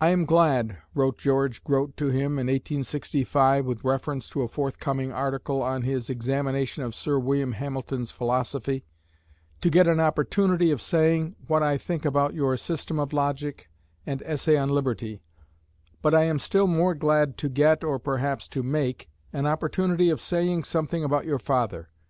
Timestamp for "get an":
9.68-10.00